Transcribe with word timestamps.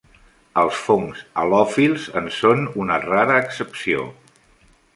Els 0.59 0.79
fongs 0.85 1.19
halòfíls 1.41 2.07
en 2.21 2.31
són 2.37 2.65
una 2.85 2.99
rara 3.07 3.37
excepció. 3.43 4.09